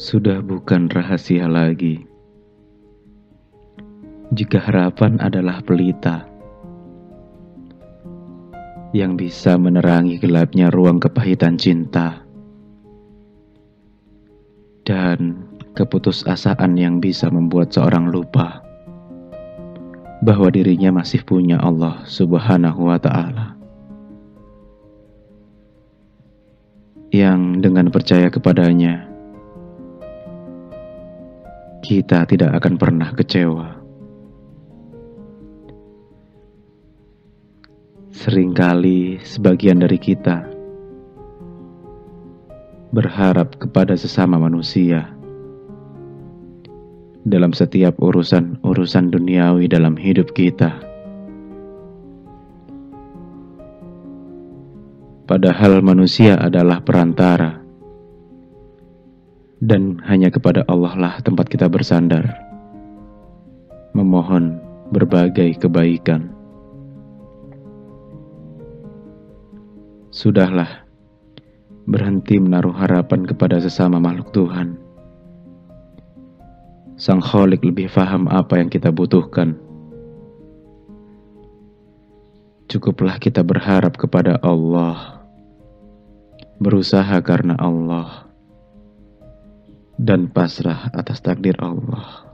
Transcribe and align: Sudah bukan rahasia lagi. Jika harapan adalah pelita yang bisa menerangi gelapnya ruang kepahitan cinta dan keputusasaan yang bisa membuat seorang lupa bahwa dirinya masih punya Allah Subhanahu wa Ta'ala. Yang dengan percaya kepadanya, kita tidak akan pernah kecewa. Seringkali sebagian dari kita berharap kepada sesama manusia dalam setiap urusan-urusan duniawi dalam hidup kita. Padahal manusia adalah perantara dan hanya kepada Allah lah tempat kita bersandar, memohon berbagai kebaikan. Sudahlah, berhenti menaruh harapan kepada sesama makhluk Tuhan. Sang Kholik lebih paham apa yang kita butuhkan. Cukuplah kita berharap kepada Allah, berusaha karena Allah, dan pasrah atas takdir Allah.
Sudah 0.00 0.40
bukan 0.40 0.88
rahasia 0.88 1.44
lagi. 1.44 2.08
Jika 4.32 4.56
harapan 4.56 5.20
adalah 5.20 5.60
pelita 5.60 6.24
yang 8.96 9.20
bisa 9.20 9.60
menerangi 9.60 10.16
gelapnya 10.16 10.72
ruang 10.72 11.04
kepahitan 11.04 11.60
cinta 11.60 12.24
dan 14.88 15.44
keputusasaan 15.76 16.80
yang 16.80 16.96
bisa 17.04 17.28
membuat 17.28 17.68
seorang 17.68 18.08
lupa 18.08 18.64
bahwa 20.24 20.48
dirinya 20.48 20.96
masih 21.04 21.20
punya 21.28 21.60
Allah 21.60 22.00
Subhanahu 22.08 22.88
wa 22.88 22.96
Ta'ala. 22.96 23.52
Yang 27.12 27.40
dengan 27.60 27.92
percaya 27.92 28.32
kepadanya, 28.32 29.09
kita 31.90 32.22
tidak 32.22 32.62
akan 32.62 32.78
pernah 32.78 33.10
kecewa. 33.10 33.82
Seringkali 38.14 39.18
sebagian 39.26 39.82
dari 39.82 39.98
kita 39.98 40.46
berharap 42.94 43.58
kepada 43.58 43.98
sesama 43.98 44.38
manusia 44.38 45.10
dalam 47.26 47.50
setiap 47.50 47.98
urusan-urusan 47.98 49.10
duniawi 49.10 49.66
dalam 49.66 49.98
hidup 49.98 50.30
kita. 50.30 50.78
Padahal 55.26 55.82
manusia 55.82 56.38
adalah 56.38 56.82
perantara 56.86 57.59
dan 59.60 60.00
hanya 60.08 60.32
kepada 60.32 60.64
Allah 60.72 60.96
lah 60.96 61.14
tempat 61.20 61.52
kita 61.52 61.68
bersandar, 61.68 62.24
memohon 63.92 64.56
berbagai 64.88 65.60
kebaikan. 65.60 66.32
Sudahlah, 70.10 70.88
berhenti 71.86 72.40
menaruh 72.40 72.74
harapan 72.74 73.28
kepada 73.28 73.60
sesama 73.60 74.00
makhluk 74.00 74.32
Tuhan. 74.32 74.80
Sang 77.00 77.20
Kholik 77.20 77.64
lebih 77.64 77.88
paham 77.92 78.28
apa 78.28 78.60
yang 78.60 78.68
kita 78.68 78.92
butuhkan. 78.92 79.56
Cukuplah 82.68 83.16
kita 83.20 83.44
berharap 83.44 83.96
kepada 83.96 84.36
Allah, 84.44 85.24
berusaha 86.60 87.18
karena 87.24 87.56
Allah, 87.56 88.29
dan 90.00 90.32
pasrah 90.32 90.88
atas 90.96 91.20
takdir 91.20 91.60
Allah. 91.60 92.29